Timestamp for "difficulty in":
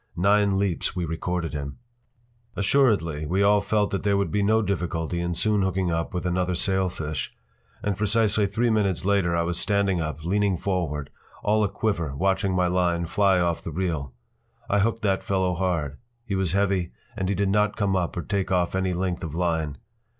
4.63-5.35